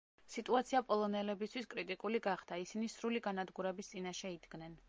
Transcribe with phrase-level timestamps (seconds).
[0.35, 4.79] სიტუაცია პოლონელებისთვის კრიტიკული გახდა ისინი სრული განადგურების წინაშე იდგნენ.